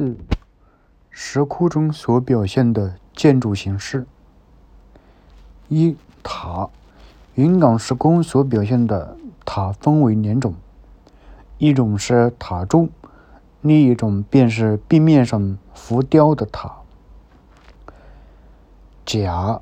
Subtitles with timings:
[0.00, 0.16] 四
[1.10, 4.06] 石窟中所表现的建筑形式。
[5.68, 6.70] 一塔，
[7.34, 10.54] 云冈石窟所表现的塔分为两种，
[11.58, 12.88] 一种是塔柱，
[13.60, 16.76] 另一种便是壁面上浮雕的塔。
[19.04, 19.60] 甲，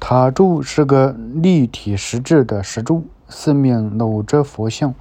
[0.00, 4.94] 塔柱是个立体石质的石柱，四面搂着佛像。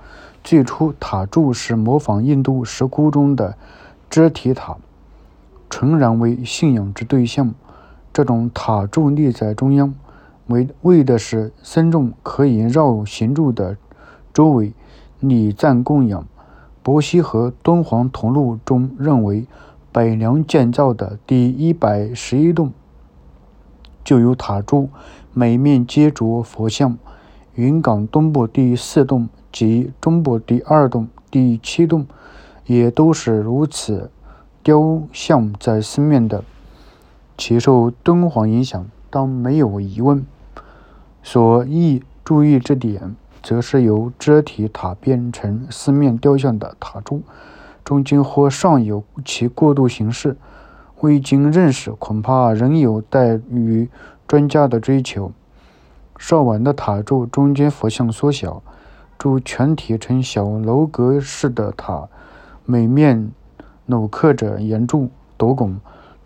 [0.44, 3.58] 最初，塔柱是模仿印度石窟中的
[4.16, 4.78] 遮提塔，
[5.70, 7.54] 纯然为信仰之对象。
[8.14, 9.94] 这种塔柱立在中央，
[10.48, 13.76] 为为的是僧众可以绕行柱的
[14.34, 14.72] 周围
[15.20, 16.26] 礼赞供养。
[16.82, 19.46] 伯希和《敦煌图录》中认为，
[19.92, 22.72] 北梁建造的第一百十一栋
[24.06, 24.88] 就有塔柱，
[25.34, 26.98] 每面皆着佛像。
[27.56, 29.28] 云冈东部第四栋。
[29.52, 32.06] 及中部第二栋、第七栋，
[32.66, 34.10] 也都是如此，
[34.64, 36.44] 雕像在四面的，
[37.38, 40.26] 其受敦煌影响，当没有疑问。
[41.22, 47.22] 所宜注意之点，则是由遮体塔变成四面雕像的塔柱，
[47.84, 50.38] 中间或尚有其过渡形式，
[51.02, 53.90] 未经认识，恐怕仍有待于
[54.28, 55.32] 专家的追求。
[56.18, 58.64] 稍晚的塔柱中间佛像缩小。
[59.18, 62.10] 柱全体呈小楼阁式的塔，
[62.68, 63.32] 每面
[63.88, 65.80] 镂刻着圆柱斗拱，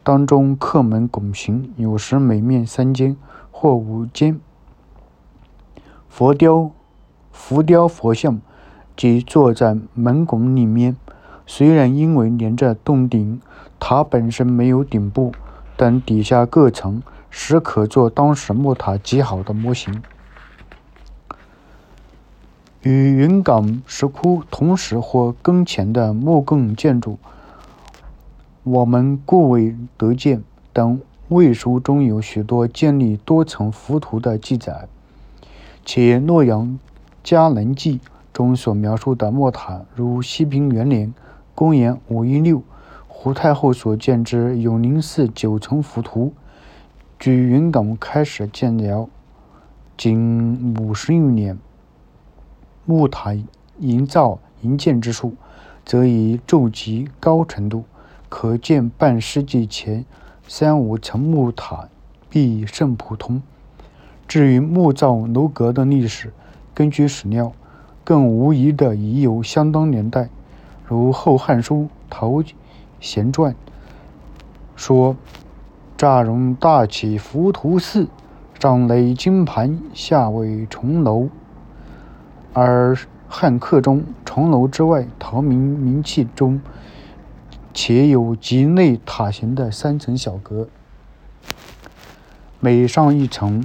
[0.03, 3.17] 当中刻门拱形，有时每面三间
[3.51, 4.39] 或五间。
[6.07, 6.71] 佛雕、
[7.31, 8.39] 浮雕佛像
[8.95, 10.95] 即坐在门拱里面。
[11.45, 13.41] 虽然因为连着洞顶，
[13.77, 15.33] 塔本身没有顶部，
[15.75, 20.01] 但底下各层实可做当时木塔极好的模型。
[22.81, 27.19] 与云冈石窟同时或更前的木构建筑，
[28.63, 30.41] 我们故未得见，
[30.71, 34.87] 但魏书中有许多建立多层浮屠的记载，
[35.83, 36.79] 且《洛阳
[37.21, 37.97] 伽蓝记》
[38.31, 41.13] 中所描述的木塔，如西平元年
[41.53, 42.61] （公元 516）
[43.09, 46.31] 胡太后所建之永宁寺九层浮屠，
[47.19, 49.09] 距云冈开始建了
[49.97, 51.59] 仅五十余年。
[52.89, 53.37] 木塔
[53.77, 55.35] 营造营建之术，
[55.85, 57.83] 则已骤极高程度，
[58.29, 60.03] 可见半世纪前
[60.47, 61.87] 三五层木塔
[62.31, 63.43] 必甚普通。
[64.27, 66.33] 至于木造楼阁的历史，
[66.73, 67.51] 根据史料，
[68.03, 70.27] 更无疑的已有相当年代。
[70.87, 72.43] 如《后汉书·陶
[72.99, 73.53] 贤传》
[74.75, 75.15] 说
[75.95, 78.07] ：“乍容大起浮屠寺，
[78.59, 81.29] 上垒金盘，下为重楼。”
[82.53, 86.59] 而汉刻中重楼之外，陶明明器中，
[87.73, 90.67] 且有极内塔形的三层小阁，
[92.59, 93.63] 每上一层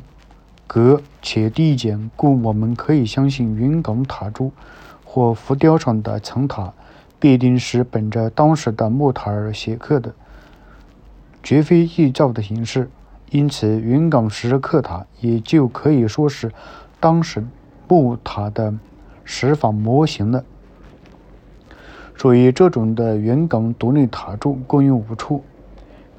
[0.66, 4.52] 阁且递减，故我们可以相信云冈塔柱
[5.04, 6.74] 或浮雕上的层塔
[7.18, 10.14] 必定是本着当时的木塔而写刻的，
[11.42, 12.90] 绝非臆造的形式。
[13.30, 16.52] 因此，云冈石刻塔也就可以说是
[17.00, 17.44] 当时。
[17.88, 18.74] 木塔的
[19.24, 20.44] 石仿模型了。
[22.14, 25.42] 属于这种的圆拱独立塔柱共有五处，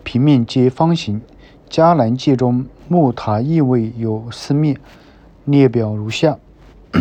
[0.04, 1.22] 平面皆方形。
[1.70, 4.78] 迦南界中木塔亦位有四面，
[5.46, 6.38] 列表如下：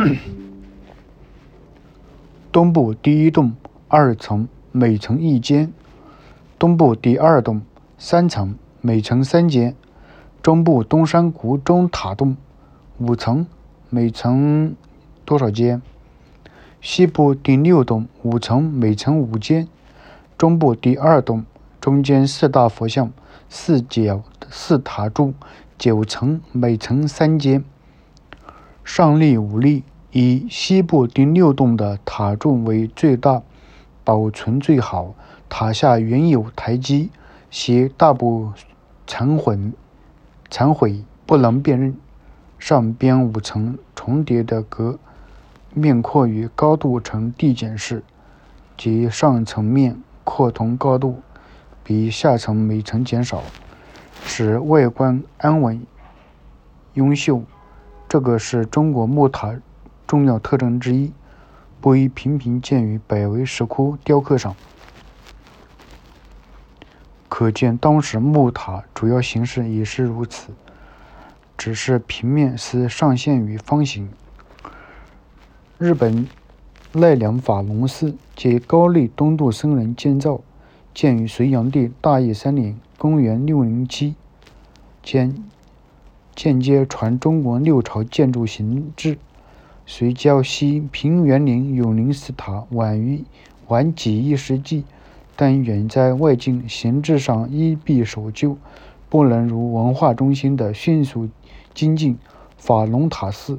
[2.51, 3.53] 东部第一栋
[3.89, 5.69] 二层，每层一间；
[6.59, 7.61] 东部第二栋
[7.99, 9.75] 三层，每层三间；
[10.41, 12.37] 中部东山谷中塔栋
[12.99, 13.47] 五层。
[13.95, 14.75] 每层
[15.25, 15.81] 多少间？
[16.81, 19.69] 西部第六栋五层，每层五间。
[20.37, 21.45] 中部第二栋
[21.81, 23.13] 中间四大佛像，
[23.49, 25.35] 四角四塔柱，
[25.79, 27.63] 九层，每层三间。
[28.83, 33.43] 上立五立，以西部第六栋的塔柱为最大，
[34.03, 35.15] 保存最好。
[35.49, 37.11] 塔下原有台基，
[37.49, 38.51] 其大部
[39.07, 39.57] 残毁，
[40.51, 41.95] 残毁不能辨认。
[42.67, 44.99] 上边五层重叠的阁
[45.75, 48.03] 面阔与高度呈递减式，
[48.75, 51.21] 即上层面阔同高度
[51.83, 53.43] 比下层每层减少，
[54.25, 55.87] 使外观安稳
[56.95, 57.43] 优秀。
[58.09, 59.61] 这个是中国木塔
[60.07, 61.13] 重要特征之一，
[61.83, 64.57] 不宜频频见于北魏石窟雕刻上。
[67.29, 70.49] 可见当时木塔主要形式也是如此。
[71.57, 74.09] 只是平面是上限于方形。
[75.79, 76.27] 日本
[76.93, 80.41] 奈良法隆寺及高丽东渡僧人建造，
[80.93, 84.15] 建于隋炀帝大业三年（公元 607），
[85.03, 85.45] 间
[86.35, 89.19] 间接传中国六朝建筑形制。
[89.87, 93.25] 隋郊西平原陵永宁寺塔晚于
[93.69, 94.85] 晚几一世纪，
[95.37, 98.57] 但远在外境形制上依壁守旧，
[99.11, 101.29] 不能如文化中心的迅速
[101.75, 102.19] 精进。
[102.57, 103.59] 法隆塔寺，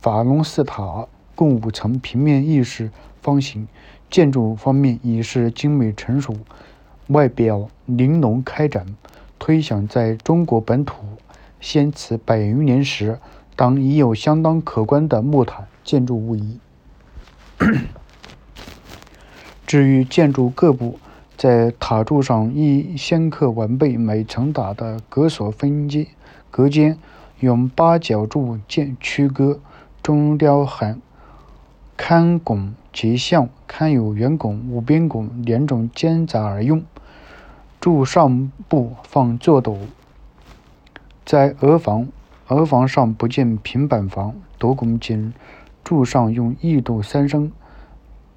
[0.00, 2.90] 法隆寺塔共五层，平面亦是
[3.20, 3.68] 方形。
[4.08, 6.36] 建筑方面已是精美成熟，
[7.08, 8.86] 外表玲珑开展。
[9.38, 10.94] 推想在中国本土
[11.60, 13.18] 先此百余年时，
[13.56, 16.58] 当已有相当可观的木塔建筑物矣。
[19.66, 20.98] 至于建筑各部，
[21.36, 26.06] 在塔柱上亦先刻完备每层塔的隔所分间
[26.50, 26.98] 隔间，
[27.42, 29.58] 用八角柱建区隔，
[30.00, 31.02] 中雕含
[31.98, 32.72] 龛拱。
[32.92, 36.84] 结像堪有圆拱、五边拱两种间杂而用。
[37.80, 39.78] 柱上部放坐斗。
[41.24, 42.08] 在额房，
[42.48, 45.32] 额房上不见平板房，斗拱仅
[45.82, 47.50] 柱上用一斗三升，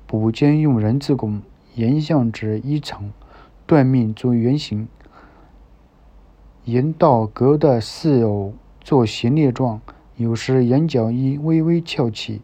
[0.07, 1.41] 补间用人字拱，
[1.73, 3.11] 沿向至一层，
[3.67, 4.87] 断面作圆形，
[6.63, 8.53] 沿道隔的四偶
[8.85, 9.81] 作斜列状，
[10.15, 12.43] 有时眼角亦微微翘起。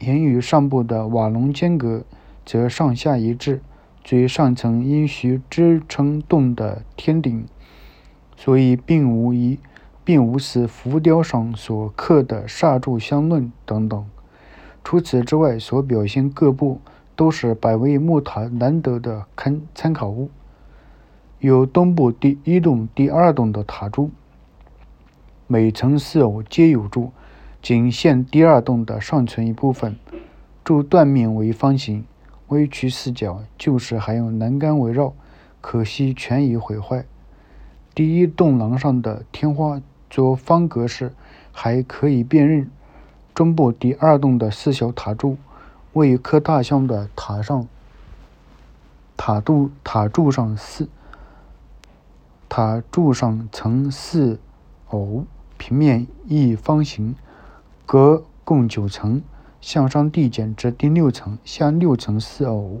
[0.00, 2.02] 沿与上部的瓦龙间隔，
[2.44, 3.62] 则上下一致。
[4.02, 7.46] 最上层因需支撑洞的天顶，
[8.36, 9.60] 所以并无一，
[10.02, 14.04] 并无似浮雕上所刻的刹柱相论等等。
[14.82, 16.80] 除此之外，所表现各部
[17.14, 20.30] 都是百位木塔难得的参参考物。
[21.38, 24.10] 有东部第一栋、第二栋的塔柱，
[25.52, 27.10] 每层四偶皆有柱。
[27.60, 29.96] 仅现第二栋的上层一部分，
[30.62, 32.04] 柱断面为方形，
[32.46, 35.12] 微曲四角，旧时还用栏杆围绕，
[35.60, 37.04] 可惜全已毁坏。
[37.96, 41.12] 第一栋廊上的天花作方格式，
[41.50, 42.70] 还可以辨认。
[43.34, 45.36] 中部第二栋的四小塔柱，
[45.94, 47.66] 为刻大象的塔上，
[49.16, 50.88] 塔柱塔柱上四
[52.48, 54.38] 塔柱上层四
[54.90, 55.24] 偶，
[55.60, 57.14] 平面一方形。
[57.84, 59.20] 隔共九层，
[59.60, 62.80] 向上递减至第六层，下六层四偶，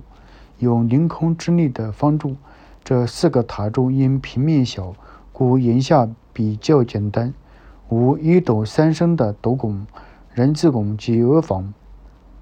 [0.58, 2.36] 有凌空之力的方柱。
[2.82, 4.94] 这四个塔柱因平面小，
[5.30, 7.34] 故檐下比较简单，
[7.90, 9.86] 无一斗三升的斗拱、
[10.32, 11.74] 人字拱及额房。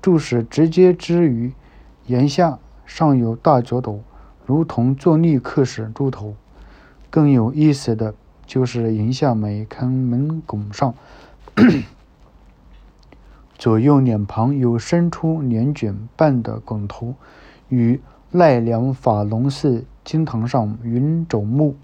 [0.01, 1.53] 柱石直接支于
[2.07, 4.05] 檐下，上有大角斗，
[4.47, 6.37] 如同坐立刻石柱头。
[7.11, 8.15] 更有意思的
[8.49, 10.95] 就是檐下每龛门拱上。
[13.59, 17.15] 左右两旁有伸出两卷半的拱头，
[17.69, 18.01] 与
[18.31, 21.77] 奈良法隆寺金堂上云帚木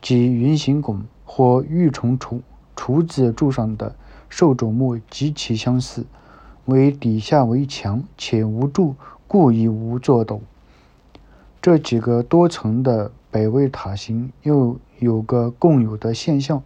[0.00, 2.40] 及云形拱或玉虫厨
[2.74, 3.94] 厨子柱上的
[4.28, 6.06] 兽帚木极其相似，
[6.64, 8.94] 为底下为墙且无柱，
[9.26, 10.40] 故亦无坐斗。
[11.60, 16.62] 这几个多层的北魏塔形又有个共有的现象，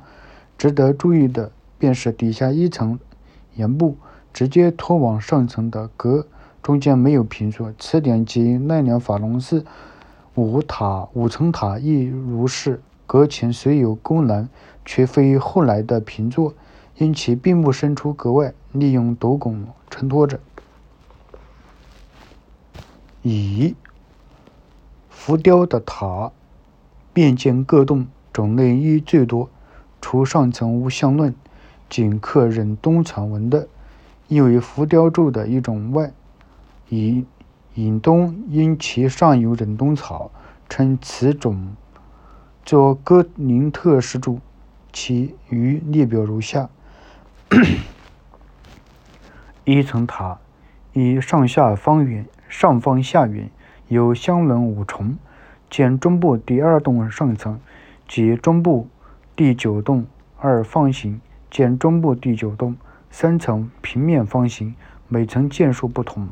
[0.57, 2.99] 值得注意的便是底下一层
[3.55, 3.97] 檐部。
[4.33, 6.25] 直接拖往上层的阁，
[6.63, 7.75] 中间没有平座。
[7.81, 9.67] 此点及奈良法隆寺
[10.37, 12.81] 五塔五层塔亦如是。
[13.07, 14.49] 阁前虽有宫栏，
[14.85, 16.55] 却非后来的平座，
[16.97, 20.39] 因其并不伸出阁外，利用斗拱承托着。
[23.23, 23.75] 乙
[25.09, 26.31] 浮雕的塔，
[27.13, 29.51] 便见各洞种类亦最多，
[30.01, 31.35] 除上层无相论，
[31.89, 33.69] 仅刻忍冬草纹的。
[34.29, 36.13] 亦为浮雕柱的一种外，
[36.89, 37.25] 以
[37.75, 40.31] 引东因其上有忍冬草，
[40.69, 41.75] 称此种
[42.65, 44.39] 作哥林特式柱。
[44.93, 46.69] 其余列表如下：
[49.65, 50.39] 一层塔，
[50.93, 53.51] 以上下方圆，上方下圆，
[53.89, 55.17] 有相轮五重。
[55.71, 57.59] 见中部第二栋上层，
[58.07, 58.89] 即中部
[59.35, 60.05] 第九栋
[60.39, 61.21] 二方形。
[61.51, 62.77] 见中部第九栋。
[63.13, 64.75] 三层平面方形，
[65.09, 66.29] 每层建数不同。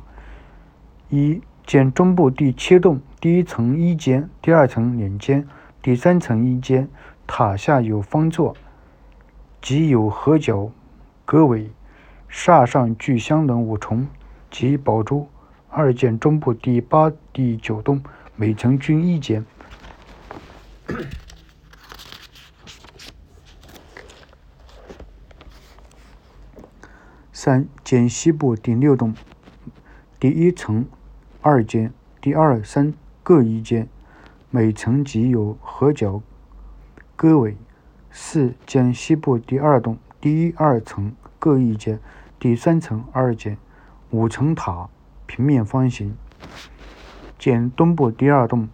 [1.09, 5.45] 一见中部第七栋，第一层一间，第二层两间，
[5.83, 6.89] 第三层一间。
[7.27, 8.55] 塔下有方座，
[9.61, 10.71] 即有合角
[11.25, 11.71] 阁尾，
[12.31, 14.07] 煞上具香轮五重
[14.51, 15.27] 及宝珠。
[15.69, 18.01] 二见中部第八、第九栋，
[18.41, 19.45] 每层均一间。
[27.33, 29.13] 三见西部第六栋，
[30.21, 30.87] 第一层
[31.43, 33.89] 二间，第二、三各一间。
[34.51, 36.23] 每层即有合角
[37.17, 37.57] 戈尾。
[38.13, 41.99] 四、建西部第二栋，第一、二层各一间，
[42.39, 43.59] 第三层二间。
[44.11, 44.89] 五层塔，
[45.27, 46.17] 平面方形。
[47.39, 48.69] 建东部第二栋，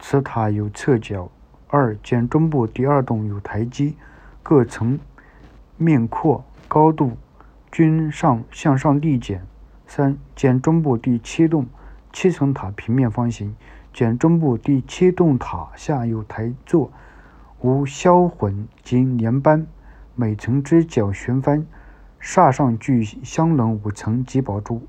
[0.00, 1.30] 此塔有侧角。
[1.68, 3.94] 二、建中部第二栋有台基，
[4.42, 4.98] 各层
[5.76, 7.16] 面阔、高度
[7.70, 9.46] 均上向上递减。
[9.86, 11.66] 三、建中部第七栋，
[12.12, 13.54] 七层塔平面方形。
[13.92, 16.90] 建中部第七栋塔下有台座，
[17.60, 19.66] 无销魂及连班，
[20.14, 21.66] 每层之角旋翻，
[22.20, 24.82] 煞上具相棱五层及宝珠。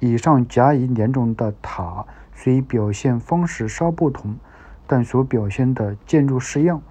[0.00, 2.06] 以上甲乙两种的塔
[2.42, 4.34] 虽表现方式稍不同，
[4.88, 6.82] 但所表现的建筑式样，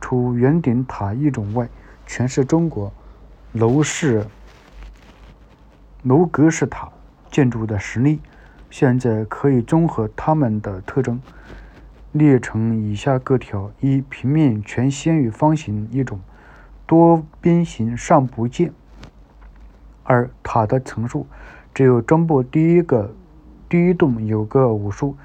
[0.00, 1.68] 除圆顶塔一种外，
[2.06, 2.92] 全是中国
[3.50, 4.24] 楼式
[6.04, 6.88] 楼阁式塔。
[7.28, 8.20] 建筑的实例，
[8.70, 11.20] 现在可以综合它们的特征，
[12.12, 16.20] 列成以下各条：一、平面全先于方形一种，
[16.86, 18.70] 多边形尚不见；
[20.04, 21.26] 二、塔的层数，
[21.74, 23.12] 只有中部第一个
[23.70, 25.16] 第一栋有个五数，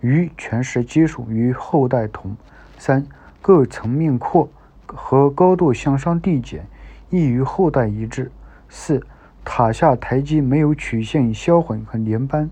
[0.00, 2.36] 余全是奇数，与后代同；
[2.78, 3.04] 三、
[3.42, 4.48] 各层面阔
[4.86, 6.64] 和高度向上递减，
[7.08, 8.26] 亦与后代一致；
[8.68, 9.04] 四、
[9.44, 12.48] 塔下台基没有曲线销魂和连斑，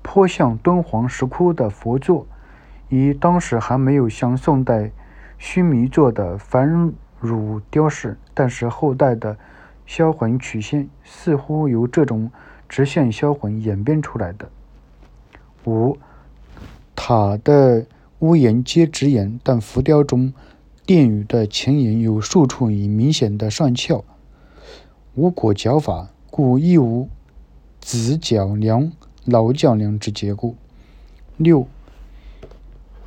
[0.00, 2.26] 颇像敦煌石窟的佛座，
[2.88, 4.90] 以当时还没有像宋代
[5.36, 9.36] 须弥座的繁缛雕饰，但是后代的
[9.84, 12.30] 销魂曲线似乎有这种
[12.72, 14.48] 直线销魂演变出来的。
[15.66, 15.98] 五，
[16.96, 17.84] 塔的
[18.20, 20.32] 屋檐皆直檐，但浮雕中
[20.86, 24.02] 殿宇的前檐有数处已明显的上翘。
[25.14, 27.10] 无裹角法，故亦无
[27.78, 28.90] 子角梁、
[29.26, 30.54] 老角梁之结构。
[31.36, 31.66] 六，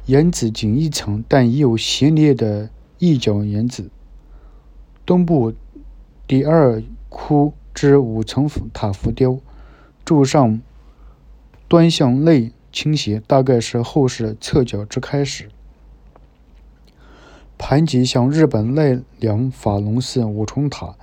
[0.05, 2.69] 檐子仅一层，但已有斜列的
[2.99, 3.89] 一角檐子。
[5.07, 5.51] 东部
[6.27, 9.39] 第二窟之五层塔浮雕，
[10.05, 10.61] 柱上
[11.67, 15.49] 端向内倾斜，大概是后世侧角之开始。
[17.57, 20.95] 盘脊像日本奈良法隆寺五重塔。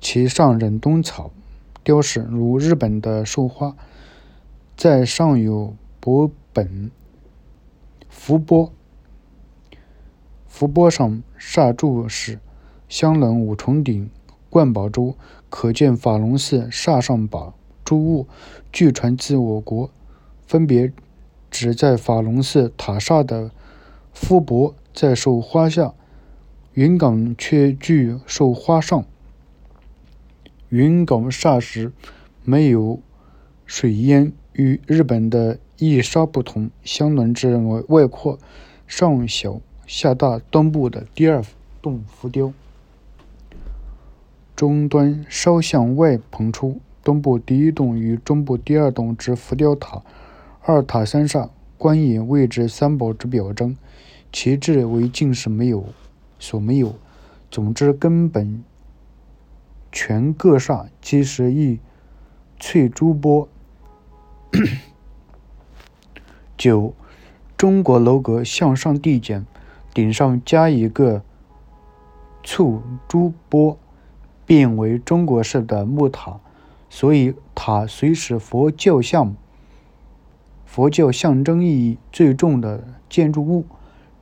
[0.00, 1.30] 其上忍冬草
[1.82, 3.74] 雕饰，如日本的寿花，
[4.76, 6.90] 在上有薄本
[8.10, 8.70] 浮波，
[10.46, 12.38] 浮波上刹柱是
[12.86, 14.10] 香冷五重顶
[14.50, 15.16] 冠宝珠，
[15.48, 18.26] 可见法隆寺刹上宝诸物，
[18.72, 19.90] 据传自我国，
[20.46, 20.92] 分别
[21.50, 23.50] 指在法隆寺塔刹的
[24.12, 25.92] 浮波在寿花下，
[26.72, 29.04] 云冈却具寿花上。
[30.70, 31.92] 云冈霎时
[32.42, 32.98] 没有
[33.64, 36.70] 水烟，与日本的一稍不同。
[36.82, 38.38] 香轮之外外扩，
[38.86, 40.40] 上小下大。
[40.50, 41.44] 东部的第二
[41.80, 42.52] 栋浮雕，
[44.56, 46.80] 中端稍向外膨出。
[47.04, 50.02] 东部第一栋与中部第二栋之浮雕塔，
[50.62, 53.76] 二塔三煞，观也谓之三宝之表征，
[54.32, 55.84] 其质为进士没有
[56.38, 56.94] 所没有。
[57.50, 58.64] 总之，根本。
[59.92, 61.78] 全各煞，皆是一
[62.58, 63.48] 翠珠波。
[66.58, 66.92] 九，
[67.56, 69.46] 中国楼阁向上递减，
[69.92, 71.22] 顶上加一个
[72.42, 73.78] 簇珠波，
[74.44, 76.40] 变为中国式的木塔。
[76.96, 79.34] 所以塔虽是佛教像、
[80.64, 83.64] 佛教象征意义最重的建筑物，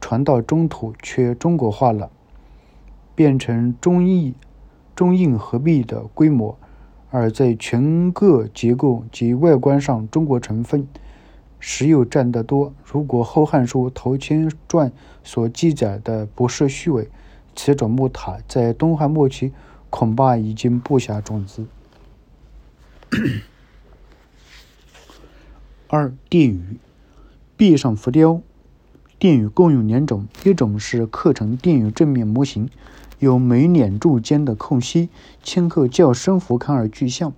[0.01, 2.11] 传到中土却中国化了，
[3.15, 4.33] 变成中意。
[4.95, 6.57] 中印合璧的规模，
[7.11, 10.89] 而在全个结构及外观上，中国成分
[11.61, 12.73] 实又占得多。
[12.83, 14.89] 如果《后汉书·陶谦传》
[15.23, 17.11] 所记载的不是虚伪，
[17.55, 19.53] 此种木塔在东汉末期
[19.91, 21.67] 恐怕已经布下种子。
[25.89, 26.79] 二、殿宇
[27.57, 28.41] 壁上浮雕，
[29.19, 32.71] 殿宇共有两种，一种是刻成殿宇正面模型。
[33.19, 35.11] 有每两柱间的空隙，
[35.45, 37.33] 顷刻较深俯瞰而具象；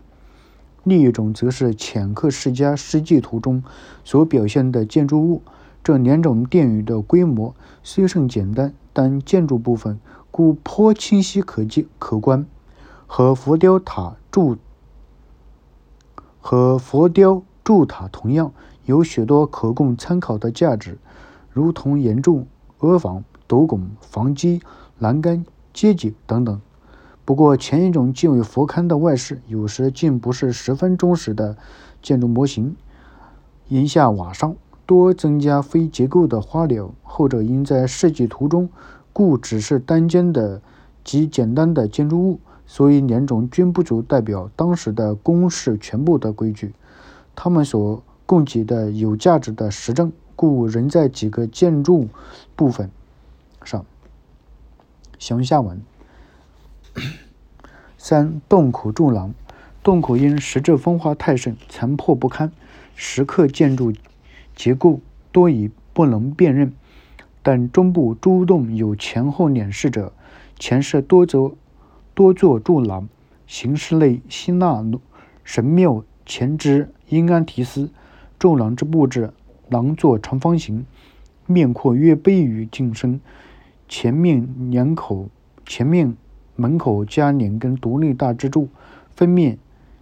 [0.82, 3.62] 另一种则是浅刻世家实际图中
[4.04, 5.42] 所表现的建筑物。
[5.82, 9.98] 这两种殿宇的规模虽甚简单，但建筑部分
[10.30, 12.46] 故颇清晰可见可观，
[13.06, 14.56] 和浮雕塔柱
[16.46, 18.52] 和佛雕柱塔同样，
[18.84, 20.98] 有许多可供参考的价值，
[21.50, 22.46] 如同檐柱、
[22.80, 24.60] 阿房、斗拱、房基、
[24.98, 25.46] 栏杆。
[25.72, 26.60] 阶级等等。
[27.24, 31.56] 不过前一种既为佛龛的外饰，有时竟不是十分忠实的
[32.00, 32.76] 建筑模型。
[33.68, 34.54] 檐下瓦上
[34.86, 38.68] 多增加非结构的花鸟，后者因在设计图中，
[39.12, 40.62] 故只是单间的
[41.02, 46.72] 极简单的建筑物，所以两种均不足代表当时的宫室全部的规矩。
[47.34, 52.08] 他们所供给的有价值的实证，故仍在几个建筑
[52.56, 52.90] 部分
[53.64, 53.84] 上。
[55.18, 55.80] 详下文。
[57.98, 59.34] 三洞口柱廊，
[59.82, 62.52] 洞口因石质风化太甚，残破不堪，
[62.94, 63.92] 石刻建筑。
[64.54, 65.00] 结构
[65.32, 66.72] 多已不能辨认，
[67.42, 70.12] 但中部诸洞有前后两室者，
[70.58, 71.52] 前室多则
[72.14, 73.08] 多座柱廊，
[73.46, 74.84] 形式类希腊
[75.42, 77.90] 神庙前之阴安提斯。
[78.38, 79.32] 柱廊之布置，
[79.68, 80.86] 廊作长方形，
[81.46, 83.20] 面阔约背于进深，
[83.88, 85.28] 前面两口
[85.66, 86.16] 前面
[86.56, 88.68] 门口加两根独立大支柱，
[89.14, 89.58] 分面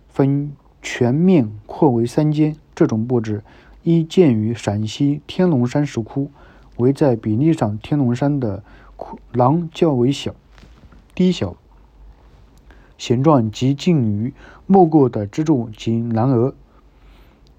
[0.08, 2.56] 分全面扩为三间。
[2.74, 3.42] 这种布置。
[3.84, 6.30] 一建于陕西天龙山石窟，
[6.76, 8.62] 为在比例上天龙山的
[9.32, 10.34] 廊较为小、
[11.16, 11.56] 低小，
[13.02, 14.32] 形状极近于
[14.64, 16.54] 没过的支柱及南额。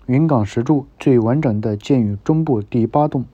[0.06, 3.26] 云冈石柱最完整的建于中部第八洞，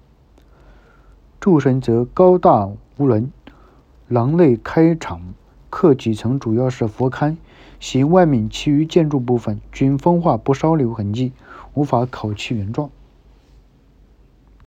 [1.40, 3.32] 柱身则高大无伦，
[4.08, 5.22] 廊内开敞，
[5.70, 7.38] 刻几层主要是佛龛，
[7.80, 11.32] 其外面其余建筑部分均风化不烧留痕迹。
[11.76, 12.90] 无法考其原状。